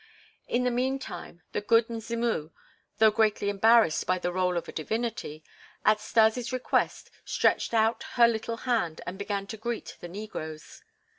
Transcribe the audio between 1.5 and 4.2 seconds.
the "Good Mzimu," though greatly embarrassed by